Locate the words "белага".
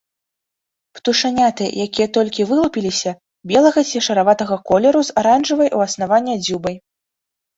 3.51-3.83